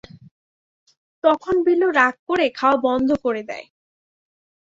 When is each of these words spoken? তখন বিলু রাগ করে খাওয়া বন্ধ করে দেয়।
তখন 1.23 1.55
বিলু 1.65 1.87
রাগ 1.91 2.15
করে 2.29 2.45
খাওয়া 2.49 2.77
বন্ধ 2.87 3.09
করে 3.23 3.41
দেয়। 3.43 3.65